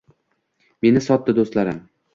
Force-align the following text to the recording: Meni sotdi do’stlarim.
Meni 0.87 1.05
sotdi 1.11 1.39
do’stlarim. 1.41 1.85